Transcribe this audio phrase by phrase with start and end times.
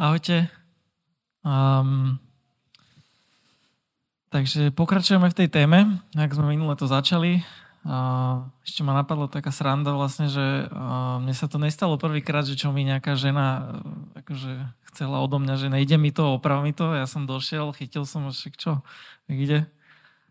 [0.00, 0.48] Ahojte.
[1.44, 2.16] Um,
[4.32, 7.44] takže pokračujeme v tej téme, ak sme minule to začali.
[7.84, 12.56] Uh, ešte ma napadla taká sranda vlastne, že uh, mne sa to nestalo prvýkrát, že
[12.56, 16.72] čo mi nejaká žena uh, akože chcela odo mňa, že nejde mi to, oprav mi
[16.72, 16.96] to.
[16.96, 18.80] Ja som došiel, chytil som, že čo,
[19.28, 19.68] ide.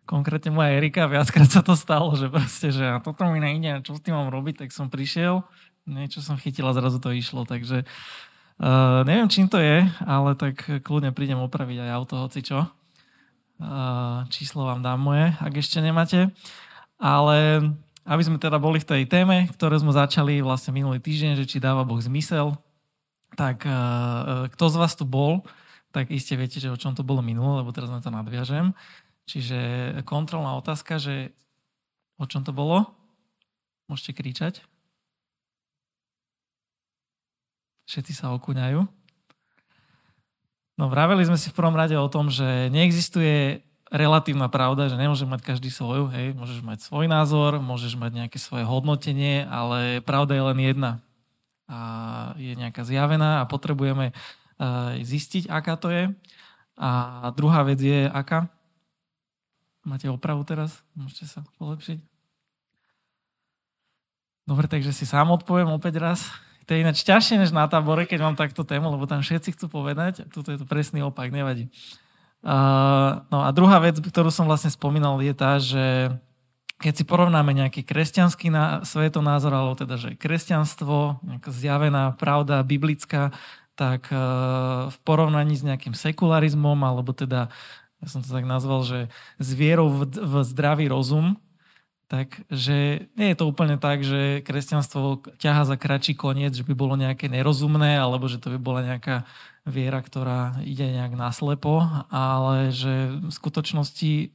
[0.10, 3.94] Konkrétne moja Erika, viackrát sa to stalo, že proste, že a toto mi nejde, čo
[3.94, 5.46] s tým mám robiť, tak som prišiel,
[5.86, 7.86] niečo som chytil a zrazu to išlo, takže
[8.60, 12.68] Uh, neviem, čím to je, ale tak kľudne prídem opraviť aj auto, hoci čo.
[13.56, 16.28] Uh, číslo vám dám moje, ak ešte nemáte.
[17.00, 17.64] Ale
[18.04, 21.64] aby sme teda boli v tej téme, ktoré sme začali vlastne minulý týždeň, že či
[21.64, 22.60] dáva Boh zmysel,
[23.40, 25.48] tak uh, kto z vás tu bol,
[25.96, 28.76] tak iste viete, že o čom to bolo minulé, lebo teraz na to nadviažem.
[29.24, 29.58] Čiže
[30.04, 31.32] kontrolná otázka, že
[32.20, 32.92] o čom to bolo?
[33.88, 34.54] Môžete kričať.
[37.90, 38.86] Všetci sa okúňajú.
[40.78, 45.26] No vraveli sme si v prvom rade o tom, že neexistuje relatívna pravda, že nemôže
[45.26, 50.38] mať každý svoju, hej, môžeš mať svoj názor, môžeš mať nejaké svoje hodnotenie, ale pravda
[50.38, 50.92] je len jedna.
[51.66, 51.80] A
[52.38, 54.14] je nejaká zjavená a potrebujeme
[55.02, 56.14] zistiť, aká to je.
[56.78, 56.90] A
[57.34, 58.54] druhá vec je, aká?
[59.82, 60.86] Máte opravu teraz?
[60.94, 61.98] Môžete sa polepšiť?
[64.46, 66.30] Dobre, takže si sám odpoviem opäť raz.
[66.70, 69.82] To je ináč ťažšie než na tábore, keď mám takto tému, lebo tam všetci chcú
[69.82, 70.30] povedať.
[70.30, 71.66] Tuto je to presný opak, nevadí.
[72.46, 76.14] Uh, no a druhá vec, ktorú som vlastne spomínal, je tá, že
[76.78, 83.34] keď si porovnáme nejaký kresťanský na, svetonázor, alebo teda, že kresťanstvo, nejaká zjavená pravda biblická,
[83.74, 87.50] tak uh, v porovnaní s nejakým sekularizmom, alebo teda,
[87.98, 89.10] ja som to tak nazval, že
[89.42, 91.42] s vierou v, v zdravý rozum,
[92.10, 96.98] Takže nie je to úplne tak, že kresťanstvo ťaha za kratší koniec, že by bolo
[96.98, 99.30] nejaké nerozumné, alebo že to by bola nejaká
[99.70, 104.34] viera, ktorá ide nejak naslepo, ale že v skutočnosti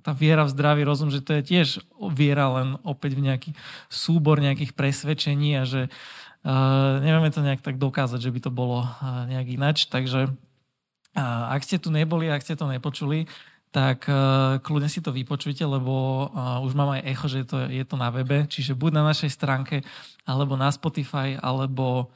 [0.00, 1.84] tá viera v zdravý rozum, že to je tiež
[2.16, 3.50] viera len opäť v nejaký
[3.92, 8.88] súbor nejakých presvedčení a že uh, nevieme to nejak tak dokázať, že by to bolo
[8.88, 9.84] uh, nejak inač.
[9.92, 13.28] Takže uh, ak ste tu neboli, ak ste to nepočuli,
[13.70, 17.84] tak uh, kľudne si to vypočujte, lebo uh, už mám aj echo, že to, je
[17.86, 19.86] to na webe, čiže buď na našej stránke,
[20.26, 22.10] alebo na Spotify, alebo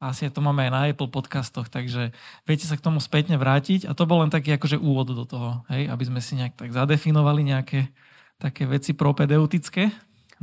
[0.00, 2.12] asi to máme aj na Apple podcastoch, takže
[2.44, 5.64] viete sa k tomu spätne vrátiť a to bol len taký akože úvod do toho,
[5.72, 7.88] hej, aby sme si nejak tak zadefinovali nejaké
[8.36, 9.88] také veci propedeutické.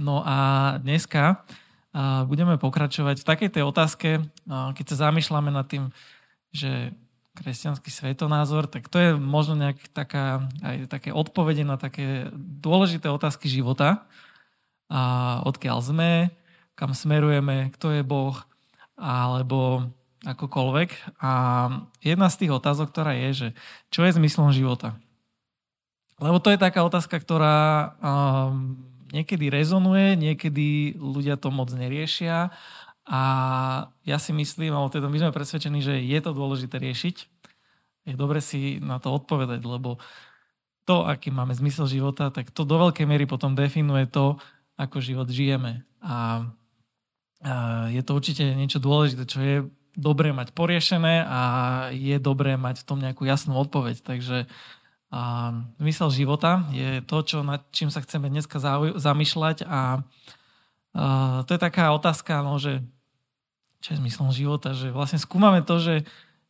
[0.01, 5.65] No a dneska uh, budeme pokračovať v takej tej otázke, uh, keď sa zamýšľame nad
[5.69, 5.93] tým,
[6.53, 6.93] že
[7.31, 13.47] kresťanský svetonázor, tak to je možno nejak taká, aj také odpovede na také dôležité otázky
[13.47, 14.03] života.
[14.91, 16.11] A odkiaľ sme,
[16.75, 18.35] kam smerujeme, kto je Boh,
[18.99, 19.87] alebo
[20.27, 21.19] akokoľvek.
[21.23, 21.31] A
[22.03, 23.47] jedna z tých otázok, ktorá je, že
[23.89, 24.99] čo je zmyslom života?
[26.21, 27.57] Lebo to je taká otázka, ktorá
[27.97, 28.77] um,
[29.09, 32.53] niekedy rezonuje, niekedy ľudia to moc neriešia
[33.11, 33.21] a
[34.07, 37.15] ja si myslím, alebo teda my sme presvedčení, že je to dôležité riešiť.
[38.07, 39.99] Je dobre si na to odpovedať, lebo
[40.87, 44.39] to, aký máme zmysel života, tak to do veľkej miery potom definuje to,
[44.79, 45.83] ako život žijeme.
[45.99, 46.47] A,
[47.43, 49.57] a je to určite niečo dôležité, čo je
[49.91, 51.41] dobré mať poriešené a
[51.91, 54.07] je dobré mať v tom nejakú jasnú odpoveď.
[54.07, 54.47] Takže
[55.11, 58.63] a zmysel života je to, čo, nad čím sa chceme dneska
[58.95, 60.07] zamýšľať a
[60.91, 62.83] Uh, to je taká otázka, no, že
[63.81, 65.95] čo je zmyslom života, že vlastne skúmame to, že,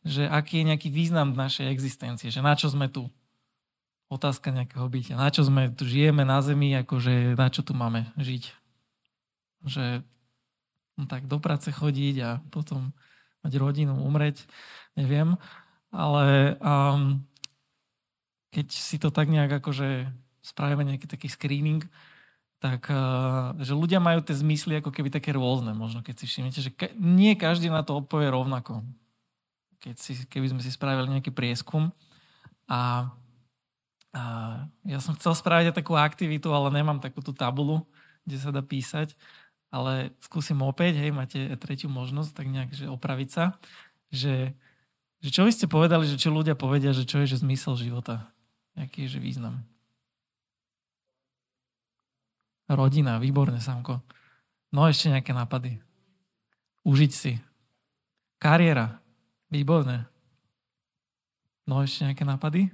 [0.04, 3.08] že aký je nejaký význam našej existencie, že na čo sme tu.
[4.12, 5.16] Otázka nejakého bytia.
[5.16, 8.44] Na čo sme tu žijeme na zemi, akože na čo tu máme žiť.
[9.64, 10.04] Že
[11.00, 12.92] no tak do práce chodiť a potom
[13.40, 14.44] mať rodinu, umreť,
[15.00, 15.40] neviem.
[15.88, 17.24] Ale um,
[18.52, 20.12] keď si to tak nejak akože
[20.44, 21.80] spravíme nejaký taký screening,
[22.62, 22.96] tak eh,
[23.58, 27.34] že ľudia majú tie zmysly ako keby také rôzne, možno keď si všimnete, že nie
[27.34, 28.86] každý na to odpovie rovnako.
[29.82, 31.90] Keď si, keby sme si spravili nejaký prieskum
[32.70, 33.10] a,
[34.14, 34.22] a
[34.86, 37.82] ja som chcel spraviť aj takú aktivitu, ale nemám takú tú tabulu,
[38.22, 39.18] kde sa dá písať,
[39.74, 43.58] ale skúsim opäť, hej, máte tretiu možnosť, tak nejak, že opraviť sa,
[44.14, 44.54] že,
[45.18, 48.30] že čo vy ste povedali, že čo ľudia povedia, že čo je že zmysel života,
[48.78, 49.66] aký je že význam.
[52.72, 54.00] Rodina, výborne, Samko.
[54.72, 55.76] No ešte nejaké nápady.
[56.88, 57.32] Užiť si.
[58.40, 58.98] Kariéra.
[59.52, 60.08] Výborné.
[61.68, 62.72] No ešte nejaké nápady?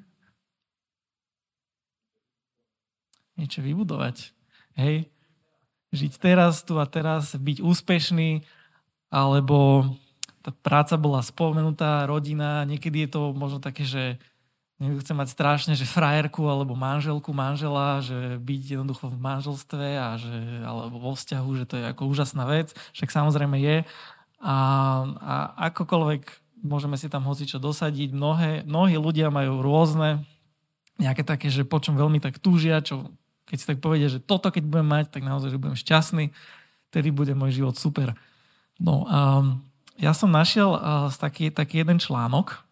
[3.35, 4.31] Niečo vybudovať.
[4.79, 5.11] Hej?
[5.91, 8.47] Žiť teraz, tu a teraz, byť úspešný,
[9.11, 9.91] alebo
[10.45, 14.23] tá práca bola spomenutá, rodina, niekedy je to možno také, že
[14.79, 20.15] niekto chce mať strašne, že frajerku alebo manželku, manžela, že byť jednoducho v manželstve a
[20.15, 23.77] že, alebo vo vzťahu, že to je ako úžasná vec, však samozrejme je.
[24.39, 24.57] A,
[25.19, 25.35] a
[25.71, 26.23] akokoľvek
[26.63, 30.23] môžeme si tam hocičo dosadiť, mnohé, mnohí ľudia majú rôzne
[30.99, 33.11] nejaké také, že po čom veľmi tak túžia, čo
[33.51, 36.25] keď si tak povedia, že toto keď budem mať, tak naozaj, že budem šťastný,
[36.93, 38.15] tedy bude môj život super.
[38.79, 39.43] No a
[39.99, 42.68] ja som našiel uh, taký, taký jeden článok,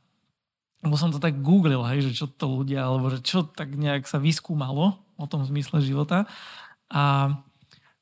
[0.86, 4.06] lebo som to tak googlil, hej, že čo to ľudia, alebo že čo tak nejak
[4.06, 6.30] sa vyskúmalo o tom zmysle života.
[6.86, 7.36] A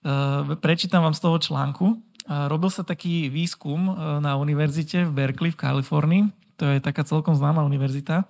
[0.05, 1.97] uh, prečítam vám z toho článku.
[2.29, 6.23] Uh, robil sa taký výskum uh, na univerzite v Berkeley v Kalifornii.
[6.61, 8.29] To je taká celkom známa univerzita.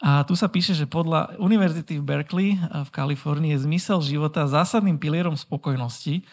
[0.00, 4.96] A tu sa píše, že podľa univerzity v Berkeley v Kalifornii je zmysel života zásadným
[4.96, 6.24] pilierom spokojnosti,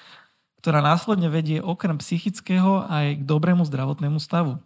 [0.63, 4.63] ktorá následne vedie okrem psychického aj k dobrému zdravotnému stavu.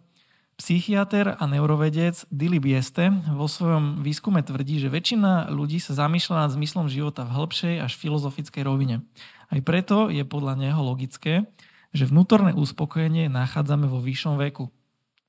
[0.60, 6.50] Psychiatr a neurovedec Dilly Bieste vo svojom výskume tvrdí, že väčšina ľudí sa zamýšľa nad
[6.54, 9.02] zmyslom života v hĺbšej až filozofickej rovine.
[9.48, 11.48] Aj preto je podľa neho logické,
[11.92, 14.68] že vnútorné uspokojenie nachádzame vo vyššom veku.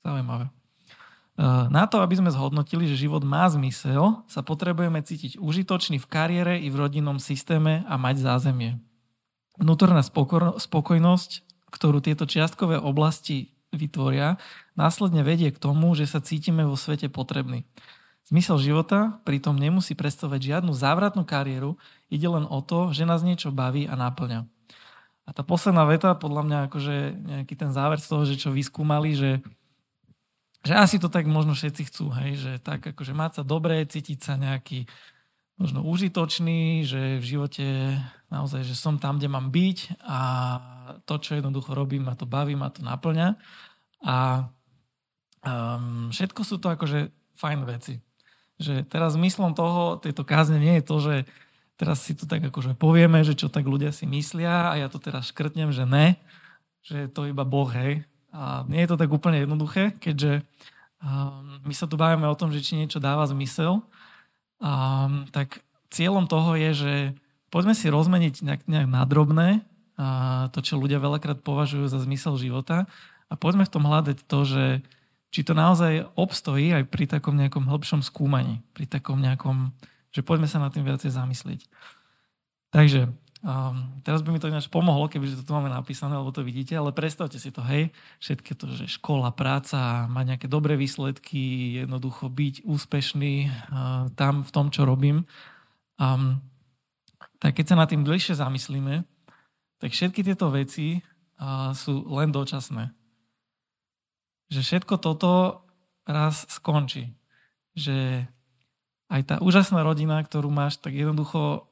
[0.04, 0.52] Zaujímavé.
[1.34, 6.06] Eh, na to, aby sme zhodnotili, že život má zmysel, sa potrebujeme cítiť užitočný v
[6.06, 8.78] kariére i v rodinnom systéme a mať zázemie.
[9.58, 10.06] Vnútorná
[10.58, 11.32] spokojnosť,
[11.74, 14.38] ktorú tieto čiastkové oblasti vytvoria,
[14.78, 17.66] následne vedie k tomu, že sa cítime vo svete potrební.
[18.24, 21.76] Zmysel života pritom nemusí predstavovať žiadnu závratnú kariéru,
[22.08, 24.48] ide len o to, že nás niečo baví a náplňa.
[25.24, 29.16] A tá posledná veta, podľa mňa akože nejaký ten záver z toho, že čo vyskúmali,
[29.16, 29.44] že
[30.64, 34.20] že asi to tak možno všetci chcú, hej, že tak akože mať sa dobre, cítiť
[34.24, 34.88] sa nejaký
[35.60, 37.66] možno užitočný, že v živote
[38.34, 40.20] naozaj, že som tam, kde mám byť a
[41.06, 43.38] to, čo jednoducho robím, ma to baví, ma to naplňa.
[44.02, 44.50] A
[45.46, 48.02] um, všetko sú to akože fajn veci.
[48.58, 51.16] Že teraz zmyslom toho, tejto kázne nie je to, že
[51.78, 54.98] teraz si tu tak akože povieme, že čo tak ľudia si myslia a ja to
[54.98, 56.18] teraz škrtnem, že ne,
[56.82, 58.04] že je to iba Boh, hej,
[58.34, 60.42] a nie je to tak úplne jednoduché, keďže
[61.02, 63.86] um, my sa tu bavíme o tom, že či niečo dáva zmysel,
[64.58, 65.62] um, tak
[65.94, 66.94] cieľom toho je, že
[67.54, 69.62] poďme si rozmeniť nejak, nejak nadrobné
[69.94, 72.90] a to, čo ľudia veľakrát považujú za zmysel života
[73.30, 74.66] a poďme v tom hľadať to, že
[75.30, 79.70] či to naozaj obstojí aj pri takom nejakom hĺbšom skúmaní, pri takom nejakom,
[80.10, 81.70] že poďme sa nad tým viacej zamyslieť.
[82.74, 83.14] Takže
[83.44, 86.80] Um, teraz by mi to ináč pomohlo, kebyže to tu máme napísané, alebo to vidíte,
[86.80, 87.92] ale predstavte si to, hej,
[88.24, 94.52] všetko to, že škola, práca, mať nejaké dobré výsledky, jednoducho byť úspešný uh, tam v
[94.56, 95.28] tom, čo robím.
[96.00, 96.40] Um,
[97.44, 99.04] tak keď sa nad tým dlhšie zamyslíme,
[99.84, 101.04] tak všetky tieto veci
[101.76, 102.96] sú len dočasné.
[104.48, 105.60] Že všetko toto
[106.08, 107.12] raz skončí.
[107.76, 108.24] Že
[109.12, 111.68] aj tá úžasná rodina, ktorú máš, tak jednoducho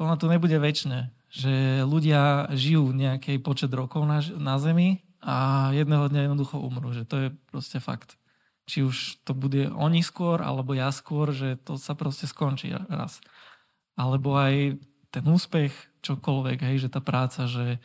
[0.00, 1.12] ona tu nebude väčšine.
[1.28, 6.96] Že ľudia žijú nejaký počet rokov na, na Zemi a jedného dňa jednoducho umrú.
[6.96, 8.16] Že to je proste fakt.
[8.64, 13.20] Či už to bude oni skôr, alebo ja skôr, že to sa proste skončí raz.
[13.92, 14.80] Alebo aj
[15.12, 15.70] ten úspech,
[16.00, 17.78] čokoľvek, hej, že tá práca, že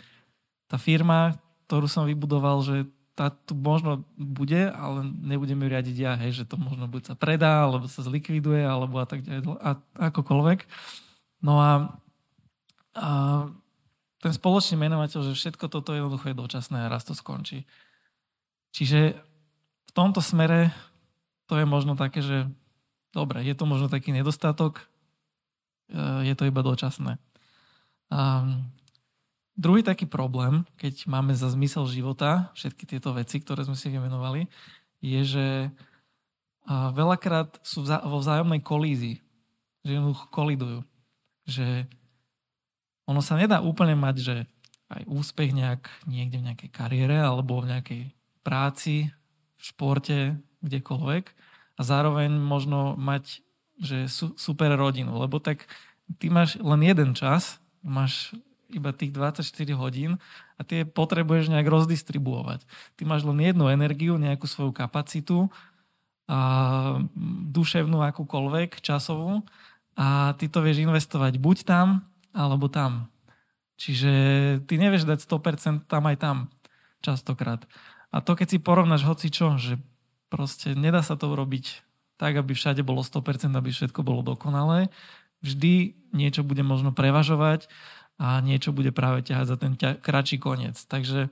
[0.71, 1.35] tá firma,
[1.67, 6.49] ktorú som vybudoval, že tá tu možno bude, ale nebudem ju riadiť ja, hej, že
[6.49, 9.77] to možno buď sa predá, alebo sa zlikviduje, alebo a tak ďalej, a
[10.09, 10.59] akokoľvek.
[11.43, 11.97] No a
[12.97, 13.09] a
[14.17, 17.69] ten spoločný menovateľ, že všetko toto jednoducho je dočasné a raz to skončí.
[18.73, 19.13] Čiže
[19.87, 20.73] v tomto smere
[21.45, 22.49] to je možno také, že
[23.13, 24.89] dobre, je to možno taký nedostatok,
[25.95, 27.19] je to iba dočasné.
[28.07, 28.43] A
[29.55, 34.47] druhý taký problém, keď máme za zmysel života všetky tieto veci, ktoré sme si vymenovali,
[34.99, 35.47] je, že
[36.67, 39.17] veľakrát sú vo vzájomnej kolízii,
[39.87, 40.79] že jednoducho kolidujú.
[41.47, 41.87] Že
[43.07, 44.35] ono sa nedá úplne mať, že
[44.91, 48.01] aj úspech nejak niekde v nejakej kariére alebo v nejakej
[48.43, 49.11] práci,
[49.55, 51.25] v športe, kdekoľvek
[51.77, 53.46] a zároveň možno mať
[53.77, 55.69] že su, super rodinu, lebo tak
[56.17, 58.33] ty máš len jeden čas, máš
[58.67, 59.47] iba tých 24
[59.79, 60.19] hodín
[60.59, 62.67] a ty potrebuješ nejak rozdistribuovať.
[62.99, 65.47] Ty máš len jednu energiu, nejakú svoju kapacitu,
[66.27, 66.39] a
[67.55, 69.47] duševnú akúkoľvek, časovú
[69.95, 72.03] a ty to vieš investovať buď tam,
[72.35, 73.07] alebo tam.
[73.79, 74.11] Čiže
[74.67, 76.37] ty nevieš dať 100% tam aj tam
[76.99, 77.63] častokrát.
[78.11, 79.79] A to keď si porovnáš hoci čo, že
[80.27, 81.86] proste nedá sa to urobiť
[82.17, 84.89] tak, aby všade bolo 100%, aby všetko bolo dokonalé.
[85.45, 87.69] Vždy niečo bude možno prevažovať
[88.17, 90.81] a niečo bude práve ťahať za ten ťa, kratší koniec.
[90.89, 91.29] Takže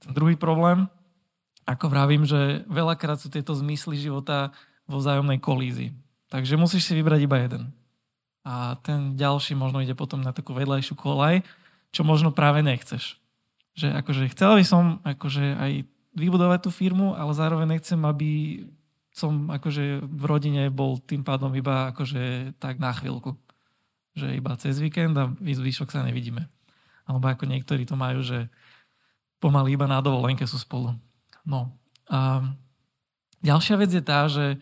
[0.00, 0.88] ten druhý problém,
[1.64, 4.52] ako vravím, že veľakrát sú tieto zmysly života
[4.84, 5.96] vo vzájomnej kolízii.
[6.28, 7.72] Takže musíš si vybrať iba jeden.
[8.44, 11.44] A ten ďalší možno ide potom na takú vedľajšiu kolaj,
[11.92, 13.20] čo možno práve nechceš.
[13.76, 15.72] Že akože chcel by som akože aj
[16.16, 18.62] vybudovať tú firmu, ale zároveň nechcem, aby
[19.20, 23.36] som akože v rodine bol tým pádom iba akože tak na chvíľku.
[24.16, 26.48] Že iba cez víkend a výšok sa nevidíme.
[27.04, 28.48] Alebo ako niektorí to majú, že
[29.36, 30.96] pomaly iba na dovolenke sú spolu.
[31.44, 31.68] No.
[32.08, 32.40] A
[33.44, 34.56] ďalšia vec je tá, že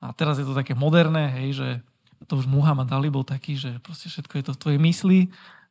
[0.00, 1.68] a teraz je to také moderné, hej, že
[2.24, 5.20] to už Muhammad Ali bol taký, že proste všetko je to v tvojej mysli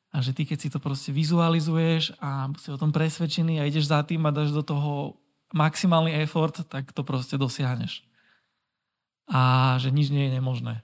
[0.09, 3.89] a že ty keď si to proste vizualizuješ a si o tom presvedčený a ideš
[3.89, 5.17] za tým a dáš do toho
[5.53, 8.05] maximálny effort, tak to proste dosiahneš.
[9.29, 10.81] A že nič nie je nemožné.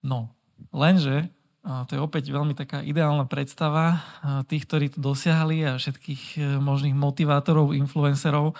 [0.00, 0.32] No,
[0.72, 1.28] lenže
[1.62, 4.02] to je opäť veľmi taká ideálna predstava
[4.50, 8.58] tých, ktorí to dosiahli a všetkých e, možných motivátorov, influencerov,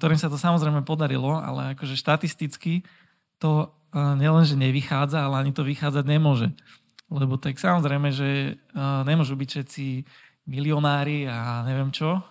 [0.00, 2.88] ktorým sa to samozrejme podarilo, ale akože štatisticky
[3.36, 6.48] to e, nielenže nevychádza, ale ani to vychádzať nemôže.
[7.12, 9.86] Lebo tak samozrejme, že e, nemôžu byť všetci
[10.48, 12.24] milionári a neviem čo,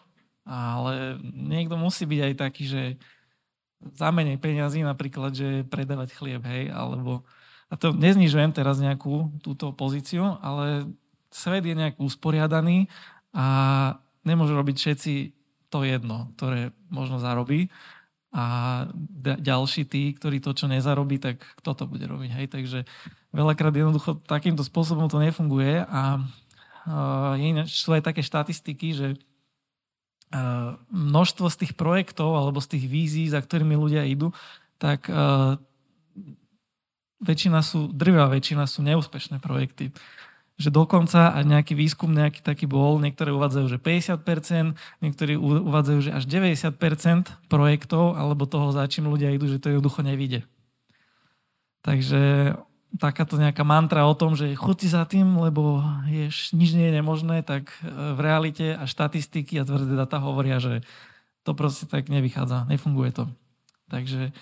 [0.50, 2.84] ale niekto musí byť aj taký, že
[3.80, 7.24] za menej peňazí napríklad, že predávať chlieb, hej, alebo
[7.70, 10.90] a to neznižujem teraz nejakú túto pozíciu, ale
[11.30, 12.90] svet je nejak usporiadaný
[13.30, 13.46] a
[14.26, 15.14] nemôžu robiť všetci
[15.70, 17.70] to jedno, ktoré možno zarobí
[18.34, 18.86] a
[19.22, 22.30] ďalší tí, ktorí to, čo nezarobí, tak kto to bude robiť.
[22.42, 22.46] Hej?
[22.50, 22.80] Takže
[23.34, 26.22] veľakrát jednoducho takýmto spôsobom to nefunguje a
[26.90, 29.08] uh, sú aj také štatistiky, že
[30.94, 34.30] množstvo z tých projektov alebo z tých vízií, za ktorými ľudia idú,
[34.78, 35.58] tak uh,
[37.20, 39.92] väčšina sú, drvá väčšina sú neúspešné projekty.
[40.60, 46.12] Že dokonca aj nejaký výskum nejaký taký bol, niektoré uvádzajú, že 50%, niektorí uvádzajú, že
[46.14, 50.44] až 90% projektov alebo toho, za čím ľudia idú, že to jednoducho nevíde.
[51.82, 52.54] Takže
[52.98, 56.98] takáto nejaká mantra o tom, že chod si za tým, lebo ješ, nič nie je
[56.98, 60.82] nemožné, tak e, v realite a štatistiky a tvrdé data hovoria, že
[61.46, 63.26] to proste tak nevychádza, nefunguje to.
[63.90, 64.34] Takže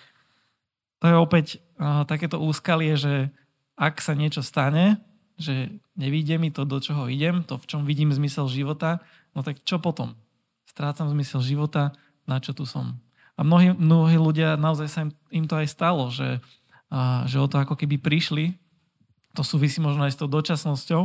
[0.98, 1.46] to je opäť
[1.77, 3.30] uh, takéto úskalie, že
[3.77, 4.98] ak sa niečo stane,
[5.38, 9.06] že nevíde mi to, do čoho idem, to, v čom vidím zmysel života,
[9.38, 10.18] no tak čo potom?
[10.66, 11.94] Strácam zmysel života,
[12.25, 12.98] na čo tu som?
[13.38, 16.58] A mnohí, mnohí ľudia, naozaj sa im, im to aj stalo, že, uh,
[17.27, 18.56] že o to ako keby prišli,
[19.36, 21.01] to súvisí možno aj s tou dočasnosťou.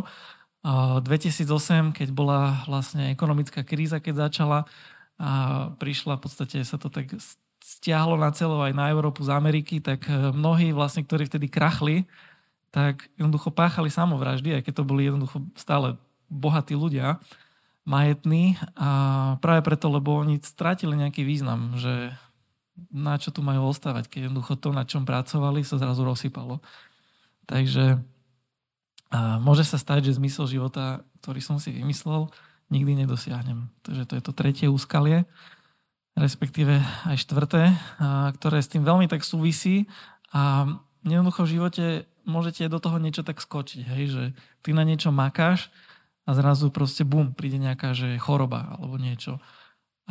[0.62, 4.59] Uh, 2008, keď bola vlastne ekonomická kríza, keď začala,
[5.19, 5.31] a
[5.77, 7.11] prišla, v podstate sa to tak
[7.62, 12.07] stiahlo na celo aj na Európu z Ameriky, tak eh, mnohí vlastne, ktorí vtedy krachli,
[12.73, 16.01] tak jednoducho páchali samovraždy, aj keď to boli jednoducho stále
[16.33, 17.21] bohatí ľudia,
[17.85, 22.17] majetní a práve preto, lebo oni stratili nejaký význam, že
[22.91, 26.59] na čo tu majú ostávať, keď jednoducho to, na čom pracovali, sa zrazu rozsypalo.
[27.47, 28.03] Takže
[29.12, 32.33] a môže sa stať, že zmysel života, ktorý som si vymyslel,
[32.73, 33.69] nikdy nedosiahnem.
[33.85, 35.29] Takže to je to tretie úskalie
[36.17, 36.77] respektíve
[37.09, 37.73] aj štvrté,
[38.37, 39.89] ktoré s tým veľmi tak súvisí
[40.33, 40.69] a
[41.05, 41.85] jednoducho v živote
[42.29, 44.25] môžete do toho niečo tak skočiť, hej, že
[44.61, 45.73] ty na niečo makáš
[46.29, 49.41] a zrazu proste bum, príde nejaká že choroba alebo niečo.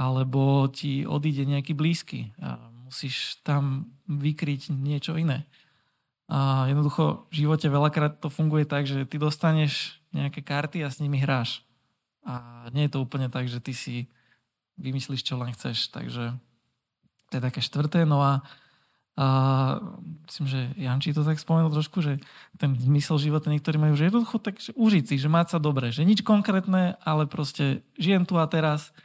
[0.01, 2.57] Alebo ti odíde nejaký blízky a
[2.89, 5.45] musíš tam vykryť niečo iné.
[6.25, 10.97] A jednoducho v živote veľakrát to funguje tak, že ty dostaneš nejaké karty a s
[11.03, 11.61] nimi hráš.
[12.25, 14.09] A nie je to úplne tak, že ty si
[14.81, 15.91] vymyslíš, čo len chceš.
[15.93, 16.33] Takže
[17.29, 18.07] to je také štvrté.
[18.07, 18.43] No a,
[19.19, 19.27] a
[20.31, 22.23] myslím, že Janči to tak spomenul trošku, že
[22.55, 25.91] ten zmysel života niektorí majú, že jednoducho tak, že užiť si, že mať sa dobre,
[25.91, 28.95] že nič konkrétne, ale proste žijem tu a teraz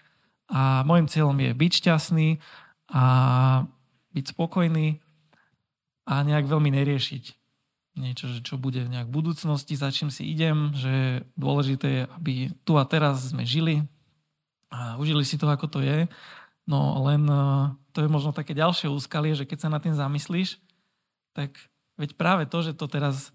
[0.47, 2.29] a môjim cieľom je byť šťastný
[2.95, 3.05] a
[4.15, 5.03] byť spokojný
[6.07, 7.25] a nejak veľmi neriešiť
[7.97, 12.35] niečo, že čo bude nejak v budúcnosti, za čím si idem, že dôležité je, aby
[12.63, 13.89] tu a teraz sme žili,
[14.69, 16.05] a užili si to, ako to je.
[16.69, 17.43] No len e,
[17.97, 20.61] to je možno také ďalšie úskalie, že keď sa nad tým zamyslíš,
[21.33, 21.57] tak
[21.97, 23.33] veď práve to, že to teraz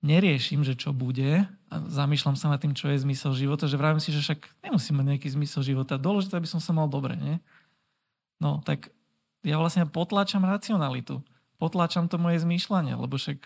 [0.00, 4.02] neriešim, že čo bude a zamýšľam sa nad tým, čo je zmysel života, že vravím
[4.02, 6.02] si, že však nemusím mať nejaký zmysel života.
[6.02, 7.38] Dôležité, aby som sa mal dobre, nie?
[8.42, 8.90] No, tak
[9.46, 11.22] ja vlastne potláčam racionalitu.
[11.62, 13.38] Potláčam to moje zmýšľanie, lebo však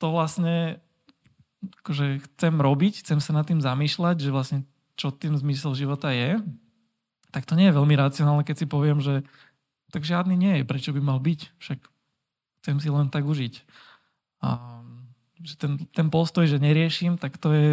[0.00, 0.80] to vlastne
[1.84, 4.58] akože chcem robiť, chcem sa nad tým zamýšľať, že vlastne
[4.96, 6.40] čo tým zmysel života je,
[7.30, 9.22] tak to nie je veľmi racionálne, keď si poviem, že
[9.92, 11.78] tak žiadny nie je, prečo by mal byť, však
[12.64, 13.54] chcem si len tak užiť.
[14.40, 14.79] A,
[15.40, 17.68] že ten, ten postoj, že neriešim, tak to je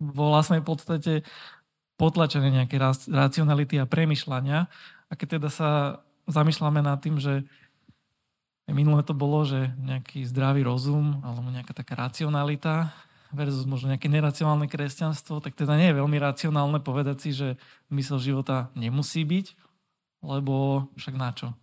[0.00, 1.22] vo vlastnej podstate
[2.00, 2.80] potlačenie nejaké
[3.12, 4.72] racionality a premyšľania
[5.10, 5.70] A keď teda sa
[6.24, 7.44] zamýšľame nad tým, že
[8.70, 12.94] minulé to bolo, že nejaký zdravý rozum alebo nejaká taká racionalita
[13.34, 17.48] versus možno nejaké neracionálne kresťanstvo, tak teda nie je veľmi racionálne povedať si, že
[17.90, 19.46] mysel života nemusí byť,
[20.26, 21.54] lebo však na čo?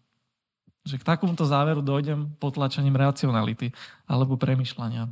[0.88, 3.76] Že k takomto záveru dojdem potlačením racionality
[4.08, 5.12] alebo premyšľania.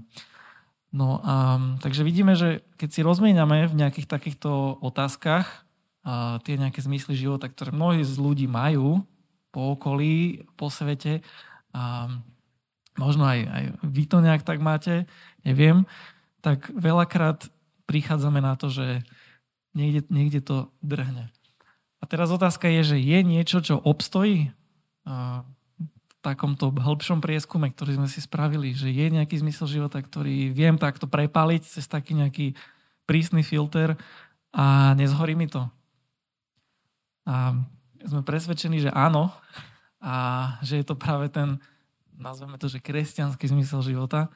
[0.96, 5.68] No a takže vidíme, že keď si rozmieniame v nejakých takýchto otázkach
[6.08, 9.04] a tie nejaké zmysly života, ktoré mnohí z ľudí majú
[9.52, 11.20] po okolí, po svete,
[11.76, 12.08] a
[12.96, 15.04] možno aj, aj vy to nejak tak máte,
[15.44, 15.84] neviem,
[16.40, 17.52] tak veľakrát
[17.84, 19.04] prichádzame na to, že
[19.76, 21.28] niekde, niekde to drhne.
[22.00, 24.56] A teraz otázka je, že je niečo, čo obstojí
[26.26, 31.06] takomto hĺbšom prieskume, ktorý sme si spravili, že je nejaký zmysel života, ktorý viem takto
[31.06, 32.58] prepaliť cez taký nejaký
[33.06, 33.94] prísny filter
[34.50, 35.70] a nezhorí mi to.
[37.30, 37.54] A
[38.02, 39.30] sme presvedčení, že áno,
[40.02, 40.14] a
[40.62, 41.58] že je to práve ten,
[42.18, 44.30] nazveme to, že kresťanský zmysel života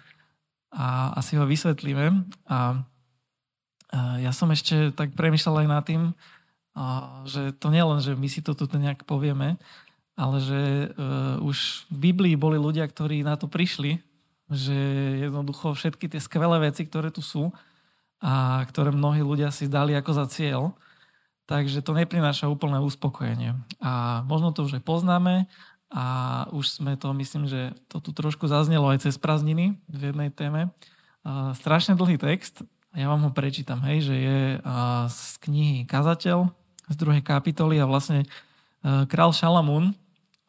[0.70, 2.30] a asi ho vysvetlíme.
[2.50, 2.86] A,
[4.22, 6.14] ja som ešte tak premyšľal aj nad tým,
[7.26, 9.58] že to nie len, že my si to tu nejak povieme,
[10.20, 10.62] ale že
[10.92, 14.04] uh, už v Biblii boli ľudia, ktorí na to prišli,
[14.52, 14.76] že
[15.24, 17.56] jednoducho všetky tie skvelé veci, ktoré tu sú
[18.20, 20.76] a ktoré mnohí ľudia si dali ako za cieľ,
[21.50, 23.58] Takže to neprináša úplné uspokojenie.
[23.82, 25.50] A možno to už aj poznáme
[25.90, 26.06] a
[26.54, 30.70] už sme to, myslím, že to tu trošku zaznelo aj cez prázdniny v jednej téme.
[31.26, 32.62] A strašne dlhý text,
[32.94, 34.40] ja vám ho prečítam, hej, že je
[35.10, 36.54] z knihy Kazateľ
[36.86, 38.30] z druhej kapitoly a vlastne
[39.10, 39.98] král Šalamún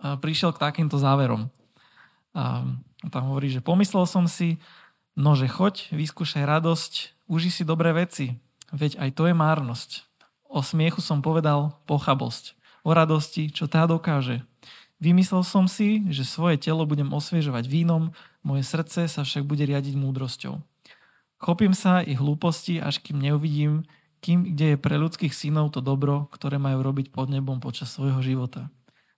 [0.00, 1.52] prišiel k takýmto záverom.
[2.34, 2.64] A
[3.08, 4.60] tam hovorí, že pomyslel som si,
[5.16, 6.92] no že choď, vyskúšaj radosť,
[7.28, 8.40] uži si dobré veci,
[8.72, 9.90] veď aj to je márnosť.
[10.50, 12.58] O smiechu som povedal pochabosť.
[12.82, 14.42] O radosti, čo tá dokáže.
[15.00, 18.12] Vymyslel som si, že svoje telo budem osviežovať vínom,
[18.44, 20.60] moje srdce sa však bude riadiť múdrosťou.
[21.40, 23.88] Chopím sa ich hlúposti, až kým neuvidím,
[24.20, 28.20] kým, kde je pre ľudských synov to dobro, ktoré majú robiť pod nebom počas svojho
[28.20, 28.68] života.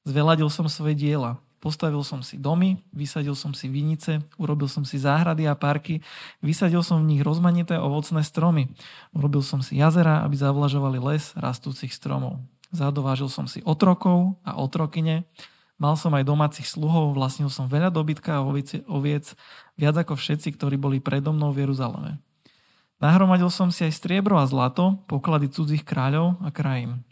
[0.02, 4.98] Zveladil som svoje diela, Postavil som si domy, vysadil som si vinice, urobil som si
[4.98, 6.02] záhrady a parky,
[6.42, 8.66] vysadil som v nich rozmanité ovocné stromy.
[9.14, 12.42] Urobil som si jazera, aby zavlažovali les rastúcich stromov.
[12.74, 15.22] Zadovážil som si otrokov a otrokyne,
[15.78, 18.44] mal som aj domácich sluhov, vlastnil som veľa dobytka a
[18.90, 19.38] oviec,
[19.78, 22.18] viac ako všetci, ktorí boli predo mnou v Jeruzaleme.
[22.98, 27.06] Nahromadil som si aj striebro a zlato, poklady cudzích kráľov a krajín.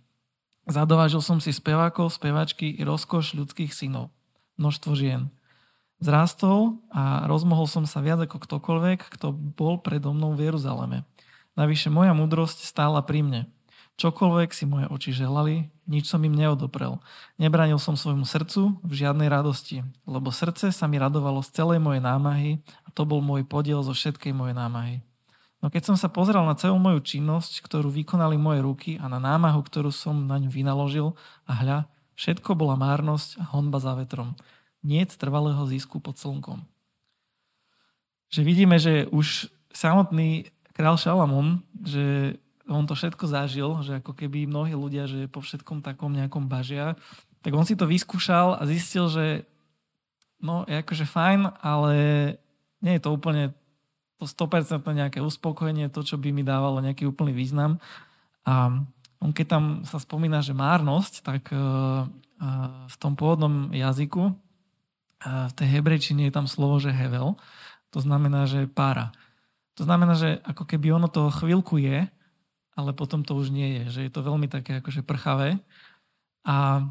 [0.70, 4.14] Zadovážil som si spevákov, spevačky i rozkoš ľudských synov
[4.60, 5.32] množstvo žien.
[6.04, 11.08] Zrástol a rozmohol som sa viac ako ktokoľvek, kto bol predo mnou v Jeruzaleme.
[11.56, 13.42] Navyše moja múdrosť stála pri mne.
[14.00, 17.04] Čokoľvek si moje oči želali, nič som im neodoprel.
[17.36, 22.00] Nebranil som svojmu srdcu v žiadnej radosti, lebo srdce sa mi radovalo z celej mojej
[22.00, 25.04] námahy a to bol môj podiel zo všetkej mojej námahy.
[25.60, 29.20] No keď som sa pozrel na celú moju činnosť, ktorú vykonali moje ruky a na
[29.20, 31.12] námahu, ktorú som na ňu vynaložil
[31.44, 31.78] a hľa,
[32.20, 34.36] Všetko bola márnosť a honba za vetrom.
[34.84, 36.68] Nie trvalého zisku pod slnkom.
[38.28, 42.36] Že vidíme, že už samotný král Šalamún, že
[42.68, 46.92] on to všetko zažil, že ako keby mnohí ľudia, že po všetkom takom nejakom bažia,
[47.40, 49.48] tak on si to vyskúšal a zistil, že
[50.44, 51.96] no je akože fajn, ale
[52.84, 53.56] nie je to úplne
[54.20, 57.80] to 100% nejaké uspokojenie, to, čo by mi dávalo nejaký úplný význam.
[58.44, 58.84] A
[59.20, 65.48] on keď tam sa spomína, že márnosť, tak uh, uh, v tom pôvodnom jazyku, uh,
[65.48, 67.40] v tej hebrejčine je tam slovo, že hevel,
[67.88, 69.12] to znamená, že pára.
[69.80, 72.04] To znamená, že ako keby ono to chvíľku je,
[72.76, 75.60] ale potom to už nie je, že je to veľmi také akože prchavé.
[76.44, 76.88] A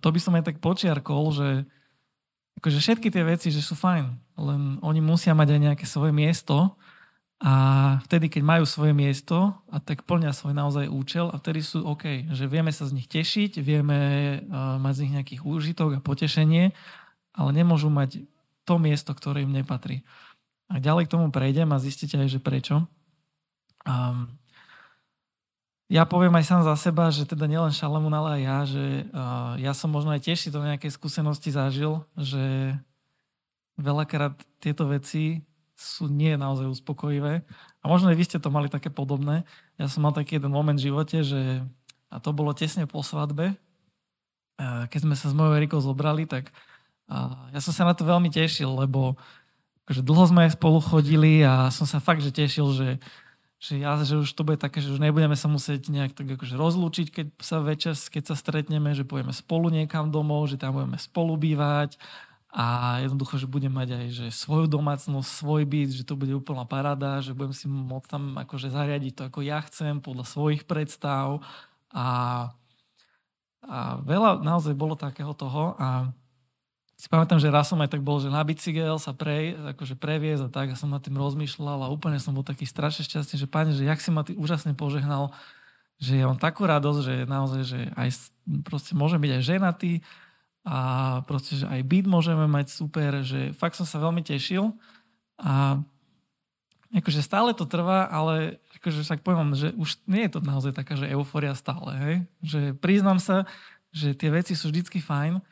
[0.00, 1.48] to by som aj tak počiarkol, že
[2.62, 6.74] akože všetky tie veci, že sú fajn, len oni musia mať aj nejaké svoje miesto
[7.44, 7.54] a
[8.08, 12.30] vtedy, keď majú svoje miesto a tak plnia svoj naozaj účel a vtedy sú OK,
[12.32, 13.98] že vieme sa z nich tešiť, vieme
[14.40, 16.72] uh, mať z nich nejakých úžitok a potešenie,
[17.34, 18.24] ale nemôžu mať
[18.64, 20.06] to miesto, ktoré im nepatrí.
[20.72, 22.88] A ďalej k tomu prejdem a zistíte aj, že prečo.
[23.84, 24.32] Um,
[25.92, 29.52] ja poviem aj sám za seba, že teda nielen Šalamún, ale aj ja, že uh,
[29.60, 32.72] ja som možno aj tiež si to nejaké skúsenosti zažil, že
[33.78, 35.42] veľakrát tieto veci
[35.74, 37.42] sú nie naozaj uspokojivé.
[37.82, 39.42] A možno aj vy ste to mali také podobné.
[39.76, 41.66] Ja som mal taký jeden moment v živote, že
[42.14, 43.58] a to bolo tesne po svadbe,
[44.62, 46.54] keď sme sa s mojou Erikou zobrali, tak
[47.50, 49.18] ja som sa na to veľmi tešil, lebo
[49.84, 52.88] akože dlho sme spolu chodili a som sa fakt, že tešil, že
[53.64, 56.52] že, ja, že už to bude také, že už nebudeme sa musieť nejak tak akože
[56.52, 61.00] rozlúčiť, keď sa večer, keď sa stretneme, že pôjdeme spolu niekam domov, že tam budeme
[61.00, 61.96] spolu bývať
[62.54, 66.62] a jednoducho, že budem mať aj že svoju domácnosť, svoj byt, že to bude úplná
[66.62, 71.42] paráda, že budem si môcť tam akože zariadiť to, ako ja chcem, podľa svojich predstav.
[71.90, 72.06] A,
[73.66, 75.74] a veľa naozaj bolo takého toho.
[75.82, 76.14] A
[76.94, 80.38] si pamätám, že raz som aj tak bol, že na bicykel sa pre, akože previez
[80.38, 83.50] a tak a som nad tým rozmýšľal a úplne som bol taký strašne šťastný, že
[83.50, 85.34] páne, že jak si ma ty úžasne požehnal,
[85.98, 88.30] že ja mám takú radosť, že naozaj, že aj
[88.62, 89.92] proste môžem byť aj ženatý
[90.64, 90.78] a
[91.28, 94.72] proste, že aj byt môžeme mať super, že fakt som sa veľmi tešil
[95.36, 95.76] a
[96.88, 100.96] akože stále to trvá, ale akože však poviem, že už nie je to naozaj taká,
[100.96, 102.14] že euforia stále, hej?
[102.40, 103.44] Že priznám sa,
[103.92, 105.42] že tie veci sú vždycky fajn,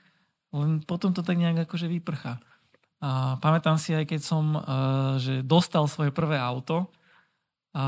[0.56, 2.40] len potom to tak nejak akože vyprcha.
[3.02, 4.62] A pamätám si aj, keď som uh,
[5.18, 6.88] že dostal svoje prvé auto,
[7.72, 7.84] a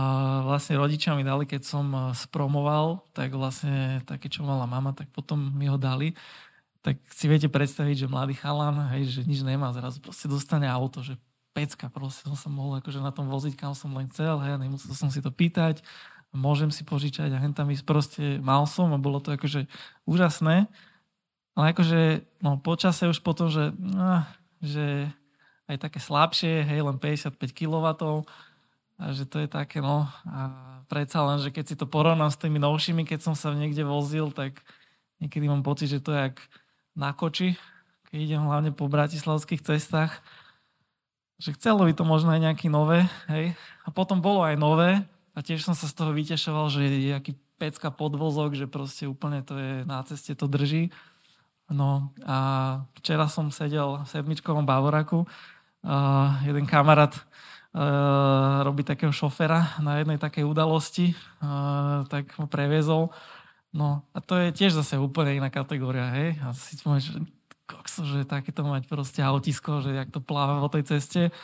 [0.48, 5.36] vlastne rodičia mi dali, keď som spromoval, tak vlastne také, čo mala mama, tak potom
[5.36, 6.16] mi ho dali.
[6.84, 11.00] Tak si viete predstaviť, že mladý chalan, hej, že nič nemá, zrazu proste dostane auto,
[11.00, 11.16] že
[11.56, 14.92] pecka, proste som sa mohol akože na tom voziť, kam som len chcel, hej, nemusel
[14.92, 15.80] som si to pýtať,
[16.34, 19.70] môžem si požičať a hen tam ísť proste mal som a bolo to akože
[20.04, 20.68] úžasné.
[21.54, 24.26] Ale akože, no počase už potom, že, no,
[24.58, 25.06] že
[25.70, 27.86] aj také slabšie, hej, len 55 kW,
[28.94, 30.40] a že to je také, no, a
[30.86, 34.30] predsa len, že keď si to porovnám s tými novšími, keď som sa niekde vozil,
[34.30, 34.62] tak
[35.18, 36.36] niekedy mám pocit, že to je jak
[36.94, 37.58] na koči,
[38.08, 40.22] keď idem hlavne po bratislavských cestách,
[41.42, 43.58] že chcelo by to možno aj nejaké nové, hej.
[43.82, 45.02] A potom bolo aj nové
[45.34, 49.42] a tiež som sa z toho vytešoval, že je aký pecka podvozok, že proste úplne
[49.42, 50.94] to je na ceste, to drží.
[51.70, 52.36] No a
[53.00, 55.24] včera som sedel v sedmičkovom Bavoraku.
[55.84, 63.12] Uh, jeden kamarát uh, robí takého šofera na jednej takej udalosti, uh, tak ho previezol.
[63.74, 66.38] No a to je tiež zase úplne iná kategória, hej.
[66.46, 67.18] A si že
[67.66, 71.34] kokso, že takéto mať proste autisko, že jak to pláva po tej ceste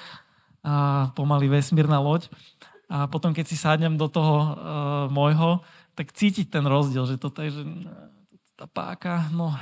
[0.63, 2.31] a pomaly vesmírna loď.
[2.87, 4.53] A potom, keď si sadnem do toho uh,
[5.11, 5.67] môjho,
[5.99, 7.63] tak cítiť ten rozdiel, že to je, že
[8.55, 9.57] tá páka, no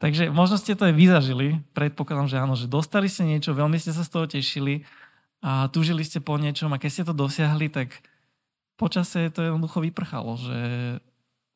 [0.00, 3.92] Takže možno ste to aj vyzažili, predpokladám, že áno, že dostali ste niečo, veľmi ste
[3.92, 4.88] sa z toho tešili
[5.44, 8.00] a túžili ste po niečom a keď ste to dosiahli, tak
[8.80, 10.58] počase to jednoducho vyprchalo, že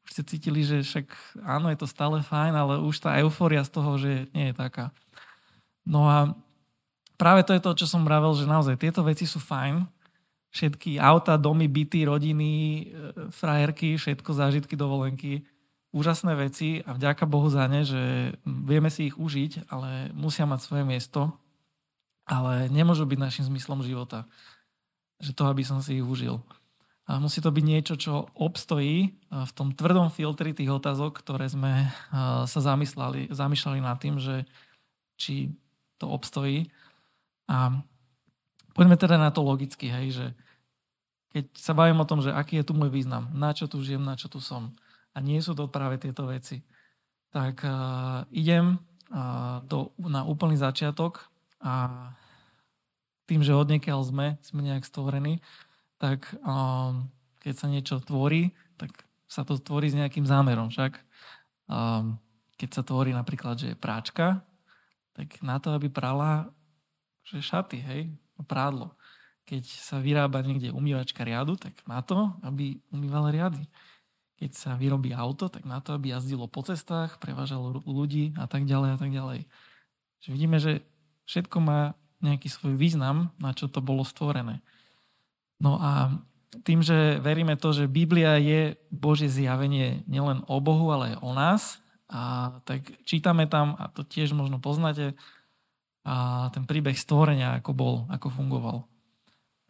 [0.05, 1.07] už ste cítili, že však
[1.45, 4.93] áno, je to stále fajn, ale už tá euforia z toho, že nie je taká.
[5.85, 6.37] No a
[7.17, 9.85] práve to je to, čo som vravel, že naozaj tieto veci sú fajn,
[10.55, 12.83] všetky auta, domy, byty, rodiny, e,
[13.35, 15.43] frajerky, všetko, zážitky, dovolenky,
[15.91, 20.61] úžasné veci a vďaka Bohu za ne, že vieme si ich užiť, ale musia mať
[20.63, 21.35] svoje miesto,
[22.27, 24.27] ale nemôžu byť našim zmyslom života.
[25.19, 26.43] Že to, aby som si ich užil.
[27.05, 31.93] A musí to byť niečo, čo obstojí v tom tvrdom filtri tých otázok, ktoré sme
[32.49, 34.49] sa zamysleli, zamýšľali nad tým, že
[35.21, 35.53] či
[36.01, 36.73] to obstojí.
[37.45, 37.77] A
[38.73, 40.27] poďme teda na to logicky, hej, že
[41.35, 44.01] keď sa bavím o tom, že aký je tu môj význam, na čo tu žijem,
[44.01, 44.73] na čo tu som,
[45.13, 46.65] a nie sú to práve tieto veci.
[47.35, 48.79] Tak uh, idem
[49.11, 51.27] uh, do, na úplný začiatok
[51.59, 51.91] a
[53.27, 53.67] tým, že od
[54.07, 55.43] sme, sme nejak stvorení,
[56.05, 57.09] tak um,
[57.41, 58.93] keď sa niečo tvorí, tak
[59.25, 60.69] sa to tvorí s nejakým zámerom.
[60.69, 61.01] Však
[61.73, 62.21] um,
[62.61, 64.45] keď sa tvorí napríklad, že je práčka,
[65.17, 66.53] tak na to, aby prala
[67.25, 68.13] že šaty, hej,
[68.45, 68.93] prádlo.
[69.49, 73.65] Keď sa vyrába niekde umývačka riadu, tak na to, aby umývala riady
[74.45, 78.67] keď sa vyrobí auto, tak na to, aby jazdilo po cestách, prevážalo ľudí a tak
[78.67, 79.41] ďalej a tak ďalej.
[80.21, 80.83] Že vidíme, že
[81.31, 84.65] všetko má nejaký svoj význam, na čo to bolo stvorené.
[85.65, 86.13] No a
[86.69, 91.31] tým, že veríme to, že Biblia je Božie zjavenie nielen o Bohu, ale aj o
[91.33, 91.63] nás,
[92.05, 95.17] a tak čítame tam, a to tiež možno poznáte,
[96.05, 98.85] a ten príbeh stvorenia, ako bol, ako fungoval.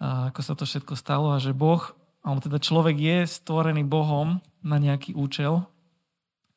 [0.03, 4.41] A ako sa to všetko stalo a že Boh alebo teda človek je stvorený Bohom
[4.65, 5.69] na nejaký účel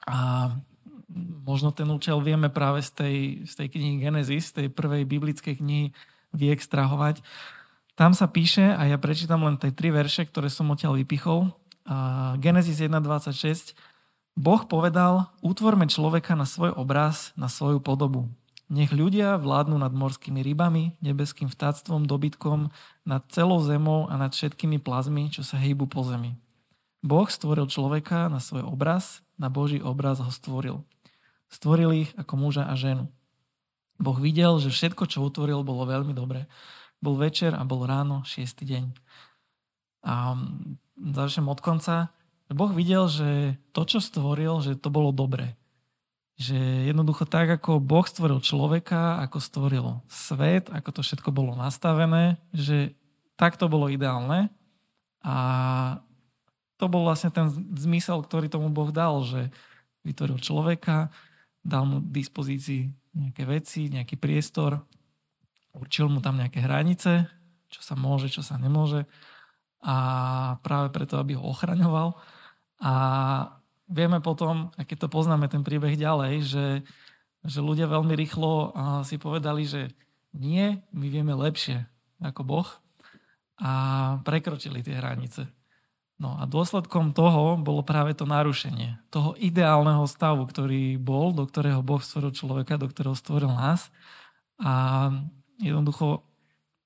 [0.08, 0.50] a
[1.43, 5.60] možno ten účel vieme práve z tej, z tej knihy Genesis, z tej prvej biblickej
[5.60, 5.91] knihy
[6.32, 7.19] vyextrahovať.
[7.98, 11.50] Tam sa píše, a ja prečítam len tie tri verše, ktoré som odtiaľ vypichol.
[12.38, 13.74] Genesis 1.26.
[14.38, 18.30] Boh povedal, utvorme človeka na svoj obraz, na svoju podobu.
[18.70, 22.70] Nech ľudia vládnu nad morskými rybami, nebeským vtáctvom, dobytkom,
[23.02, 26.38] nad celou zemou a nad všetkými plazmi, čo sa hýbu po zemi.
[27.02, 30.86] Boh stvoril človeka na svoj obraz, na Boží obraz ho stvoril.
[31.50, 33.10] Stvoril ich ako muža a ženu.
[33.98, 36.46] Boh videl, že všetko, čo utvoril, bolo veľmi dobré.
[36.98, 38.86] Bol večer a bol ráno, šiestý deň.
[40.08, 40.34] A
[40.98, 42.10] začnem od konca.
[42.48, 45.60] Boh videl, že to, čo stvoril, že to bolo dobré.
[46.40, 52.40] Že jednoducho tak, ako Boh stvoril človeka, ako stvoril svet, ako to všetko bolo nastavené,
[52.54, 52.96] že
[53.38, 54.50] tak to bolo ideálne.
[55.22, 55.36] A
[56.78, 59.50] to bol vlastne ten zmysel, ktorý tomu Boh dal, že
[60.06, 61.10] vytvoril človeka,
[61.66, 64.86] dal mu dispozícii nejaké veci, nejaký priestor,
[65.78, 67.30] určil mu tam nejaké hranice,
[67.70, 69.06] čo sa môže, čo sa nemôže
[69.84, 69.96] a
[70.66, 72.18] práve preto, aby ho ochraňoval.
[72.82, 72.94] A
[73.90, 76.68] vieme potom, a to poznáme ten príbeh ďalej, že,
[77.46, 78.74] že ľudia veľmi rýchlo
[79.06, 79.94] si povedali, že
[80.34, 81.86] nie, my vieme lepšie
[82.22, 82.70] ako Boh
[83.58, 83.72] a
[84.22, 85.50] prekročili tie hranice.
[86.18, 91.86] No a dôsledkom toho bolo práve to narušenie toho ideálneho stavu, ktorý bol, do ktorého
[91.86, 93.94] Boh stvoril človeka, do ktorého stvoril nás.
[94.58, 95.13] A
[95.62, 96.24] jednoducho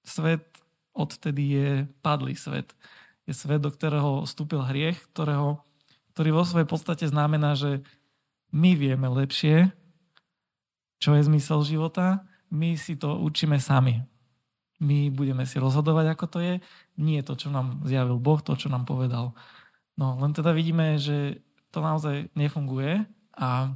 [0.03, 0.43] svet
[0.91, 1.69] odtedy je
[2.03, 2.75] padlý svet.
[3.29, 5.63] Je svet, do ktorého vstúpil hriech, ktorého,
[6.15, 7.85] ktorý vo svojej podstate znamená, že
[8.51, 9.71] my vieme lepšie,
[10.99, 14.03] čo je zmysel života, my si to učíme sami.
[14.81, 16.53] My budeme si rozhodovať, ako to je
[16.99, 19.31] nie to, čo nám zjavil Boh, to, čo nám povedal.
[19.95, 21.39] No, len teda vidíme, že
[21.71, 23.07] to naozaj nefunguje
[23.37, 23.71] a,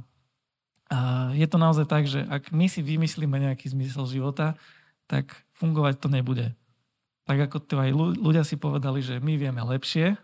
[0.92, 0.98] a
[1.32, 4.58] je to naozaj tak, že ak my si vymyslíme nejaký zmysel života,
[5.06, 6.52] tak fungovať to nebude.
[7.26, 10.14] Tak ako to aj ľudia si povedali, že my vieme lepšie,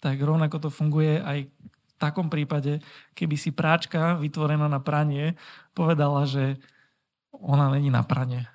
[0.00, 2.80] tak rovnako to funguje aj v takom prípade,
[3.18, 5.34] keby si práčka vytvorená na pranie
[5.74, 6.56] povedala, že
[7.34, 8.46] ona není na pranie.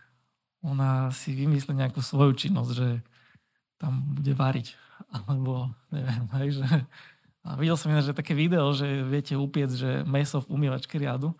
[0.63, 3.03] Ona si vymyslí nejakú svoju činnosť, že
[3.75, 4.79] tam bude variť.
[5.11, 6.65] Alebo neviem, hej, že...
[7.43, 11.35] A videl som iné, že také video, že viete upiec, že meso v umývačke riadu,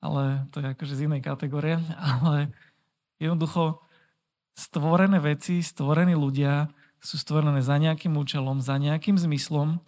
[0.00, 1.76] ale to je akože z inej kategórie,
[2.16, 2.56] ale
[3.20, 3.82] jednoducho
[4.56, 9.80] stvorené veci, stvorení ľudia sú stvorené za nejakým účelom, za nejakým zmyslom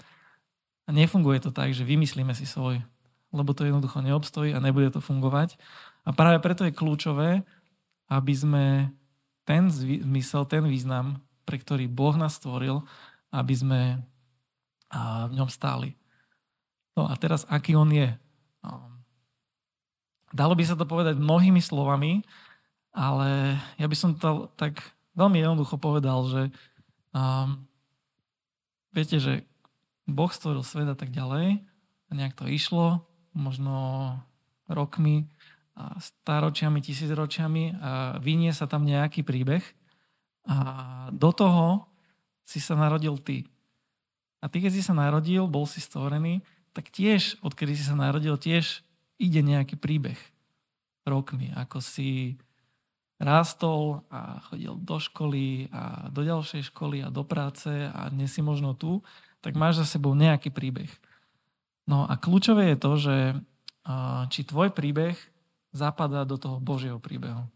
[0.85, 2.85] a nefunguje to tak, že vymyslíme si svoj,
[3.33, 5.57] lebo to jednoducho neobstojí a nebude to fungovať.
[6.05, 7.45] A práve preto je kľúčové,
[8.09, 8.65] aby sme
[9.49, 12.85] ten zmysel, ten význam pre ktorý Boh nás stvoril,
[13.33, 13.81] aby sme
[15.29, 15.97] v ňom stáli.
[16.93, 18.13] No a teraz, aký on je?
[20.29, 22.21] Dalo by sa to povedať mnohými slovami,
[22.99, 24.83] ale ja by som to tak
[25.15, 26.43] veľmi jednoducho povedal, že
[27.15, 27.63] um,
[28.91, 29.47] viete, že
[30.11, 31.63] Boh stvoril svet a tak ďalej
[32.09, 33.07] a nejak to išlo,
[33.39, 34.19] možno
[34.67, 35.31] rokmi,
[35.79, 39.63] a staročiami, tisícročiami a vynie sa tam nejaký príbeh
[40.43, 40.57] a
[41.15, 41.87] do toho
[42.43, 43.47] si sa narodil ty.
[44.43, 46.43] A ty, keď si sa narodil, bol si stvorený,
[46.75, 48.83] tak tiež, odkedy si sa narodil, tiež
[49.23, 50.19] ide nejaký príbeh
[51.07, 52.39] rokmi, ako si
[53.19, 58.43] rástol a chodil do školy a do ďalšej školy a do práce a dnes si
[58.43, 59.03] možno tu,
[59.43, 60.91] tak máš za sebou nejaký príbeh.
[61.87, 63.17] No a kľúčové je to, že
[64.31, 65.19] či tvoj príbeh
[65.75, 67.47] zapadá do toho Božieho príbehu.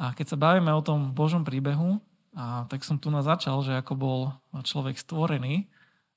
[0.00, 2.02] A keď sa bavíme o tom Božom príbehu,
[2.34, 4.18] a tak som tu na začal, že ako bol
[4.66, 5.70] človek stvorený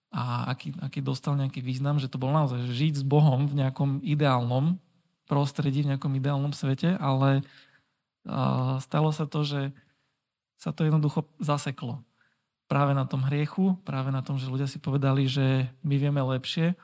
[0.10, 4.01] a aký, aký dostal nejaký význam, že to bol naozaj žiť s Bohom v nejakom
[4.01, 4.81] ideálnom
[5.29, 7.45] prostredí, v nejakom ideálnom svete, ale
[8.83, 9.71] stalo sa to, že
[10.59, 12.03] sa to jednoducho zaseklo.
[12.67, 16.75] Práve na tom hriechu, práve na tom, že ľudia si povedali, že my vieme lepšie.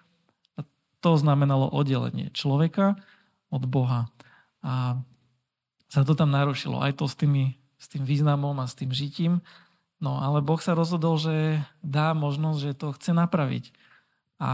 [0.55, 0.59] A
[1.03, 2.95] to znamenalo oddelenie človeka
[3.51, 4.07] od Boha.
[4.63, 5.03] A
[5.91, 6.79] sa to tam narušilo.
[6.79, 9.43] Aj to s, tými, s tým významom a s tým žitím.
[9.99, 13.75] No ale Boh sa rozhodol, že dá možnosť, že to chce napraviť.
[14.39, 14.51] A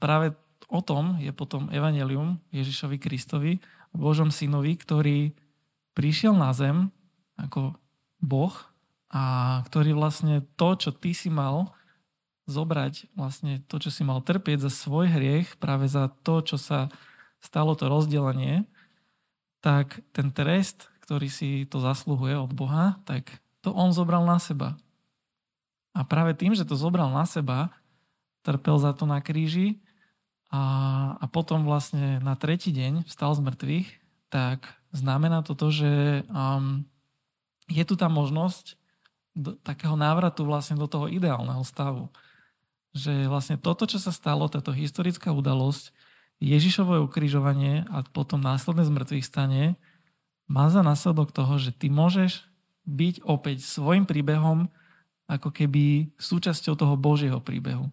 [0.00, 0.32] práve
[0.72, 3.52] o tom je potom Evangelium Ježišovi Kristovi,
[3.92, 5.36] Božom synovi, ktorý
[5.92, 6.92] prišiel na zem
[7.36, 7.76] ako
[8.22, 8.54] Boh
[9.12, 11.74] a ktorý vlastne to, čo ty si mal
[12.48, 16.90] zobrať, vlastne to, čo si mal trpieť za svoj hriech, práve za to, čo sa
[17.38, 18.66] stalo to rozdelenie,
[19.62, 24.74] tak ten trest, ktorý si to zasluhuje od Boha, tak to on zobral na seba.
[25.94, 27.70] A práve tým, že to zobral na seba,
[28.42, 29.78] trpel za to na kríži
[30.50, 30.62] a,
[31.20, 33.88] a potom vlastne na tretí deň vstal z mŕtvych,
[34.32, 35.92] tak znamená to to, že
[36.28, 36.84] um,
[37.66, 38.76] je tu tá možnosť
[39.32, 42.12] do, takého návratu vlastne do toho ideálneho stavu.
[42.92, 45.90] Že vlastne toto, čo sa stalo, táto historická udalosť,
[46.42, 49.78] Ježišové ukrižovanie a potom následné zmrtvých stane
[50.50, 52.44] má za následok toho, že ty môžeš
[52.82, 54.66] byť opäť svojim príbehom
[55.30, 57.86] ako keby súčasťou toho Božieho príbehu.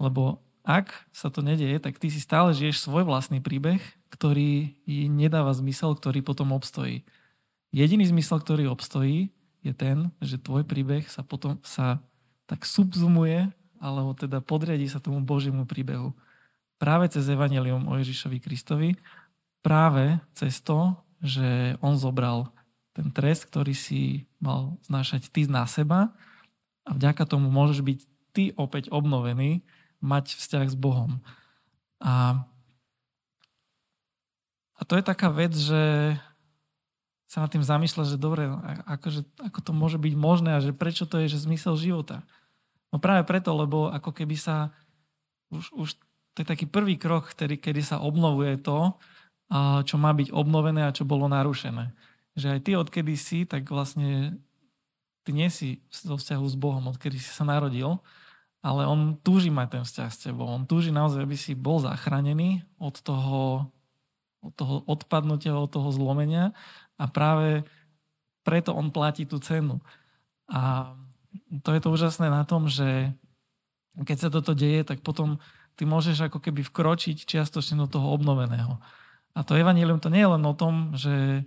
[0.00, 3.80] Lebo ak sa to nedieje, tak ty si stále žiješ svoj vlastný príbeh,
[4.12, 4.76] ktorý
[5.08, 7.08] nedáva zmysel, ktorý potom obstojí.
[7.72, 9.32] Jediný zmysel, ktorý obstojí,
[9.64, 12.04] je ten, že tvoj príbeh sa potom sa
[12.44, 13.48] tak subzumuje,
[13.80, 16.12] alebo teda podriadi sa tomu Božiemu príbehu.
[16.76, 18.92] Práve cez Evangelium o Ježišovi Kristovi,
[19.64, 22.52] práve cez to, že on zobral
[22.94, 26.14] ten trest, ktorý si mal znášať ty na seba
[26.86, 27.98] a vďaka tomu môžeš byť
[28.36, 29.64] ty opäť obnovený,
[29.98, 31.18] mať vzťah s Bohom.
[31.98, 32.46] A,
[34.78, 36.14] a to je taká vec, že
[37.28, 38.48] sa nad tým zamýšľa, že dobre,
[38.88, 42.24] akože, ako to môže byť možné a že prečo to je, že zmysel života.
[42.88, 44.72] No práve preto, lebo ako keby sa
[45.52, 45.88] už, už
[46.32, 48.96] to je taký prvý krok, ktorý, kedy sa obnovuje to,
[49.84, 51.92] čo má byť obnovené a čo bolo narušené.
[52.38, 54.40] Že aj ty, odkedy si, tak vlastne
[55.26, 58.00] ty nie si vo vzťahu s Bohom, odkedy si sa narodil,
[58.58, 60.46] ale on túži mať ten vzťah s tebou.
[60.50, 63.70] On túži naozaj, aby si bol zachránený od toho,
[64.42, 66.50] od toho odpadnutia, od toho zlomenia
[66.98, 67.62] a práve
[68.42, 69.78] preto on platí tú cenu.
[70.50, 70.92] A
[71.62, 73.12] to je to úžasné na tom, že
[73.94, 75.38] keď sa toto deje, tak potom
[75.78, 78.82] ty môžeš ako keby vkročiť čiastočne do toho obnoveného.
[79.38, 81.46] A to evanílium to nie je len o tom, že,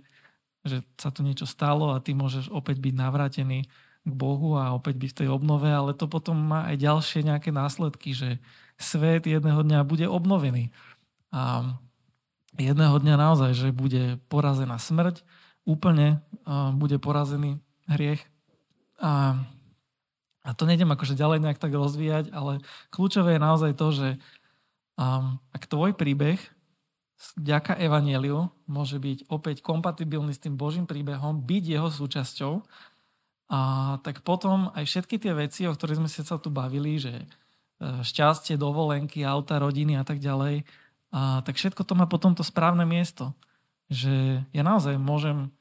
[0.64, 3.68] že sa tu niečo stalo a ty môžeš opäť byť navrátený
[4.02, 7.54] k Bohu a opäť byť v tej obnove, ale to potom má aj ďalšie nejaké
[7.54, 8.42] následky, že
[8.74, 10.74] svet jedného dňa bude obnovený.
[11.30, 11.74] A
[12.58, 15.22] jedného dňa naozaj, že bude porazená smrť,
[15.62, 16.18] úplne
[16.74, 18.20] bude porazený hriech.
[18.98, 19.38] A,
[20.42, 22.58] a to nejdem akože ďalej nejak tak rozvíjať, ale
[22.90, 24.08] kľúčové je naozaj to, že
[24.98, 26.42] um, ak tvoj príbeh
[27.38, 32.52] vďaka Evangeliu môže byť opäť kompatibilný s tým Božím príbehom, byť jeho súčasťou,
[33.52, 33.60] a
[34.00, 37.26] tak potom aj všetky tie veci, o ktorých sme sa tu bavili, že e,
[38.00, 40.64] šťastie, dovolenky, auta, rodiny a tak ďalej,
[41.12, 43.36] a tak všetko to má potom to správne miesto.
[43.92, 45.52] Že ja naozaj môžem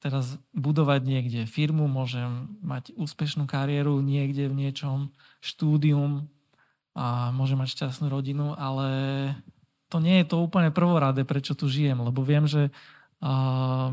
[0.00, 5.12] teraz budovať niekde firmu, môžem mať úspešnú kariéru niekde v niečom,
[5.44, 6.24] štúdium
[6.96, 8.88] a môžem mať šťastnú rodinu, ale
[9.92, 12.72] to nie je to úplne prvoráde, prečo tu žijem, lebo viem, že
[13.20, 13.92] uh,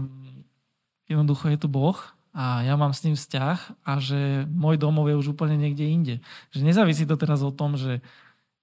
[1.12, 2.00] jednoducho je tu Boh
[2.32, 6.16] a ja mám s ním vzťah a že môj domov je už úplne niekde inde.
[6.56, 8.00] Že nezávisí to teraz o tom, že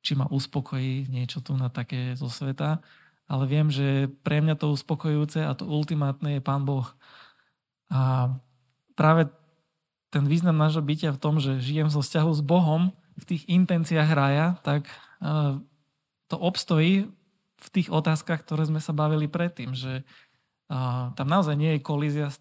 [0.00, 2.81] či ma uspokojí niečo tu na také zo sveta,
[3.28, 6.88] ale viem, že pre mňa to uspokojujúce a to ultimátne je Pán Boh.
[7.92, 8.33] A
[8.96, 9.28] práve
[10.09, 14.11] ten význam nášho bytia v tom, že žijem zo vzťahu s Bohom v tých intenciách
[14.16, 14.88] raja, tak
[16.33, 17.12] to obstojí
[17.59, 20.09] v tých otázkach, ktoré sme sa bavili predtým, že
[21.12, 22.33] tam naozaj nie je kolízia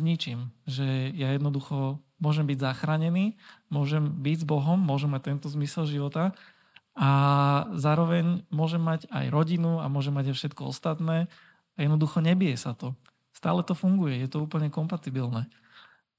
[0.00, 3.36] ničím, že ja jednoducho môžem byť zachránený,
[3.68, 6.32] môžem byť s Bohom, môžem mať tento zmysel života
[6.94, 7.10] a
[7.74, 11.26] zároveň môže mať aj rodinu a môže mať aj všetko ostatné
[11.74, 12.94] a jednoducho nebije sa to.
[13.34, 15.50] Stále to funguje, je to úplne kompatibilné.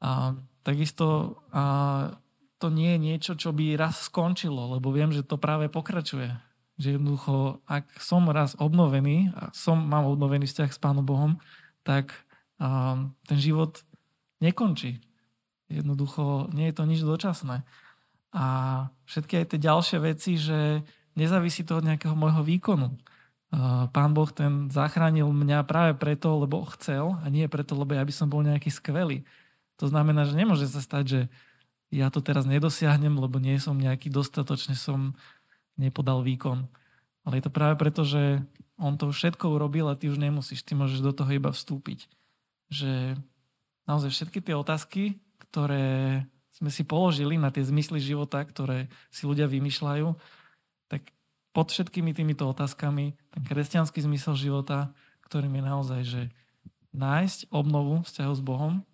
[0.03, 0.36] A
[0.67, 2.19] takisto a
[2.63, 6.31] to nie je niečo, čo by raz skončilo, lebo viem, že to práve pokračuje.
[6.79, 11.43] Že jednoducho, ak som raz obnovený a som, mám obnovený vzťah s Pánom Bohom,
[11.83, 12.15] tak
[12.59, 13.81] a, ten život
[14.43, 14.99] nekončí.
[15.71, 17.63] Jednoducho nie je to nič dočasné.
[18.33, 18.45] A
[19.05, 20.81] všetky aj tie ďalšie veci, že
[21.13, 22.97] nezávisí to od nejakého môjho výkonu.
[23.93, 28.09] Pán Boh ten zachránil mňa práve preto, lebo chcel a nie preto, lebo ja by
[28.09, 29.21] som bol nejaký skvelý.
[29.77, 31.21] To znamená, že nemôže sa stať, že
[31.93, 35.13] ja to teraz nedosiahnem, lebo nie som nejaký dostatočne som
[35.77, 36.65] nepodal výkon.
[37.21, 38.41] Ale je to práve preto, že
[38.81, 42.09] on to všetko urobil a ty už nemusíš, ty môžeš do toho iba vstúpiť.
[42.73, 43.21] Že
[43.86, 49.45] naozaj všetky tie otázky, ktoré sme si položili na tie zmysly života, ktoré si ľudia
[49.45, 50.07] vymýšľajú,
[50.89, 51.13] tak
[51.53, 54.93] pod všetkými týmito otázkami ten kresťanský zmysel života,
[55.29, 56.21] ktorým je naozaj, že
[56.93, 58.86] nájsť obnovu vzťahu s Bohom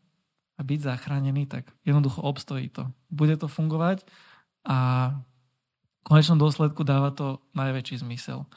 [0.56, 2.88] a byť zachránený, tak jednoducho obstojí to.
[3.12, 4.04] Bude to fungovať
[4.68, 5.12] a
[6.00, 8.48] v konečnom dôsledku dáva to najväčší zmysel.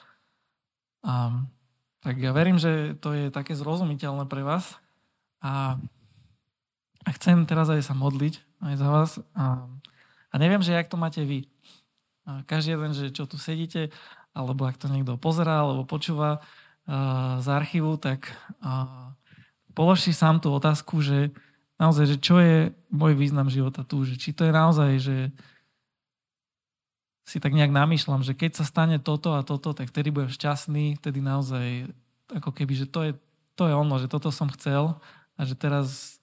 [1.02, 1.42] A,
[2.02, 4.78] tak ja verím, že to je také zrozumiteľné pre vás
[5.42, 5.76] a,
[7.02, 9.10] a chcem teraz aj sa modliť aj za vás.
[9.34, 9.66] A,
[10.30, 11.50] a neviem, že jak to máte vy.
[12.22, 13.90] A každý jeden, že čo tu sedíte,
[14.32, 18.30] alebo ak to niekto pozerá, alebo počúva uh, z archívu, tak
[18.62, 19.10] uh,
[19.74, 21.34] polož si sám tú otázku, že
[21.82, 25.16] naozaj, že čo je môj význam života tu, že či to je naozaj, že
[27.26, 30.98] si tak nejak namýšľam, že keď sa stane toto a toto, tak vtedy budem šťastný,
[31.02, 31.90] vtedy naozaj
[32.30, 33.12] ako keby, že to je,
[33.58, 34.98] to je ono, že toto som chcel
[35.36, 36.18] a že teraz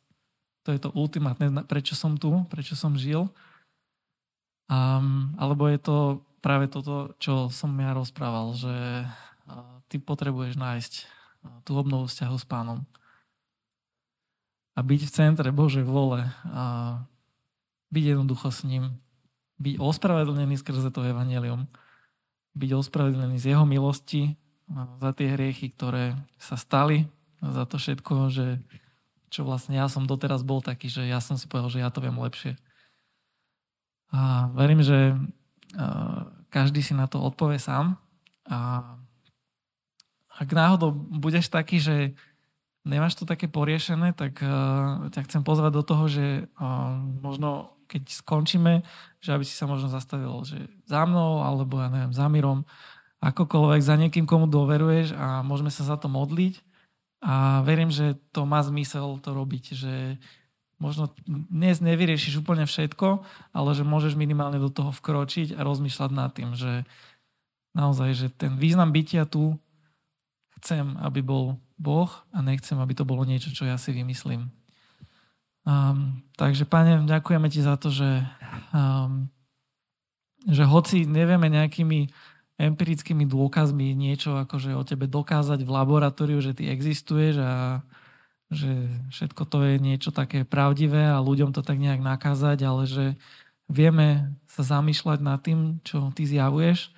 [0.64, 3.26] to je to ultimátne, prečo som tu, prečo som žil.
[4.70, 5.98] Um, alebo je to
[6.46, 12.38] práve toto, čo som ja rozprával, že uh, ty potrebuješ nájsť uh, tú obnovu vzťahu
[12.38, 12.86] s pánom.
[14.78, 16.22] A byť v centre Božej vole
[16.54, 16.64] a
[17.90, 19.02] byť jednoducho s ním.
[19.60, 21.68] byť ospravedlnený skrze to evanelium.
[22.56, 24.40] Byť ospravedlnený z jeho milosti
[25.02, 27.10] za tie hriechy, ktoré sa stali,
[27.42, 28.62] za to všetko, že
[29.30, 32.02] čo vlastne ja som doteraz bol taký, že ja som si povedal, že ja to
[32.02, 32.58] viem lepšie.
[34.10, 35.14] A verím, že
[36.50, 38.02] každý si na to odpovie sám.
[38.50, 38.82] A
[40.34, 42.18] ak náhodou budeš taký, že
[42.82, 44.42] nemáš to také poriešené, tak
[45.14, 46.50] ťa chcem pozvať do toho, že
[47.22, 48.86] možno keď skončíme,
[49.18, 52.66] že aby si sa možno zastavil, že za mnou, alebo ja neviem, za Mirom,
[53.18, 56.62] akokoľvek, za niekým, komu dôveruješ a môžeme sa za to modliť
[57.20, 60.16] a verím, že to má zmysel to robiť, že
[60.80, 66.32] možno dnes nevyriešiš úplne všetko, ale že môžeš minimálne do toho vkročiť a rozmýšľať nad
[66.32, 66.88] tým, že
[67.76, 69.60] naozaj, že ten význam bytia tu
[70.60, 74.48] chcem, aby bol Boh a nechcem, aby to bolo niečo, čo ja si vymyslím.
[75.68, 78.24] Um, takže, pane, ďakujeme ti za to, že,
[78.72, 79.28] um,
[80.48, 82.08] že hoci nevieme nejakými
[82.60, 87.82] empirickými dôkazmi niečo akože o tebe dokázať v laboratóriu, že ty existuješ a
[88.52, 93.06] že všetko to je niečo také pravdivé a ľuďom to tak nejak nakázať, ale že
[93.72, 96.92] vieme sa zamýšľať nad tým, čo ty zjavuješ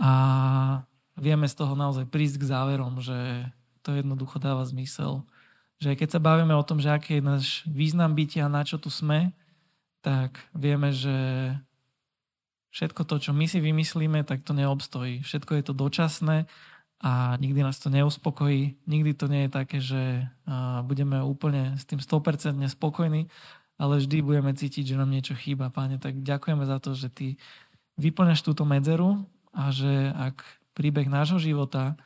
[0.00, 0.12] a
[1.14, 3.46] vieme z toho naozaj prísť k záverom, že
[3.86, 5.22] to jednoducho dáva zmysel.
[5.78, 8.88] Že keď sa bavíme o tom, že aký je náš význam bytia, na čo tu
[8.88, 9.30] sme,
[10.02, 11.14] tak vieme, že
[12.72, 15.20] všetko to, čo my si vymyslíme, tak to neobstojí.
[15.20, 16.48] Všetko je to dočasné
[17.04, 18.88] a nikdy nás to neuspokojí.
[18.88, 20.26] Nikdy to nie je také, že
[20.88, 23.28] budeme úplne s tým 100% spokojní,
[23.76, 25.68] ale vždy budeme cítiť, že nám niečo chýba.
[25.68, 27.36] Páne, tak ďakujeme za to, že Ty
[28.00, 30.40] vyplňaš túto medzeru a že ak
[30.72, 32.00] príbeh nášho života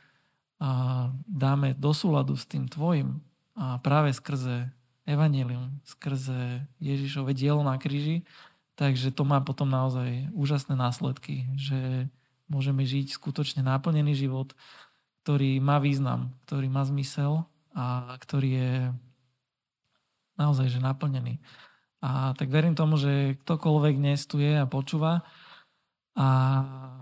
[1.29, 3.23] dáme do súladu s tým Tvojim
[3.55, 4.73] a práve skrze
[5.07, 8.27] Evangelium, skrze Ježišove dielo na kríži,
[8.77, 12.05] Takže to má potom naozaj úžasné následky, že
[12.45, 14.53] môžeme žiť skutočne náplnený život,
[15.25, 18.73] ktorý má význam, ktorý má zmysel a ktorý je
[20.37, 21.41] naozaj že naplnený.
[22.05, 25.25] A tak verím tomu, že ktokoľvek dnes tu je a počúva
[26.13, 26.27] a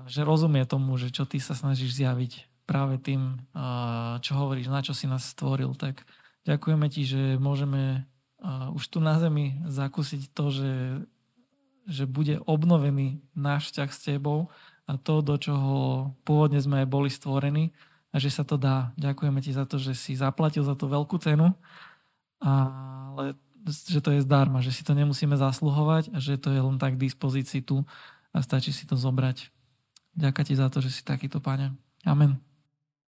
[0.07, 3.43] že rozumie tomu, že čo ty sa snažíš zjaviť práve tým,
[4.23, 5.76] čo hovoríš, na čo si nás stvoril.
[5.76, 6.07] Tak
[6.47, 8.07] ďakujeme ti, že môžeme
[8.71, 10.71] už tu na zemi zakúsiť to, že
[11.86, 14.49] že bude obnovený náš vzťah s tebou
[14.86, 15.73] a to, do čoho
[16.25, 17.73] pôvodne sme boli stvorení
[18.13, 18.93] a že sa to dá.
[18.97, 21.53] Ďakujeme ti za to, že si zaplatil za to veľkú cenu,
[22.41, 26.77] ale že to je zdarma, že si to nemusíme zasluhovať a že to je len
[26.77, 27.81] tak k dispozícii tu
[28.29, 29.49] a stačí si to zobrať.
[30.15, 31.75] Ďakujem ti za to, že si takýto, Pane.
[32.05, 32.54] Amen.